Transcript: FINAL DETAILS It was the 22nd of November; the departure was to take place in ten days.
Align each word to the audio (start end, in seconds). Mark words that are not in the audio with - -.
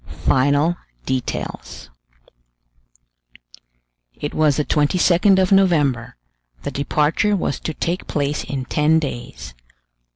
FINAL 0.25 0.77
DETAILS 1.05 1.91
It 4.19 4.33
was 4.33 4.57
the 4.57 4.65
22nd 4.65 5.37
of 5.37 5.51
November; 5.51 6.15
the 6.63 6.71
departure 6.71 7.35
was 7.35 7.59
to 7.59 7.75
take 7.75 8.07
place 8.07 8.43
in 8.43 8.65
ten 8.65 8.97
days. 8.97 9.53